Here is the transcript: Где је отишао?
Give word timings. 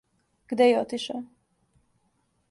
Где 0.53 0.67
је 0.69 0.77
отишао? 0.79 1.21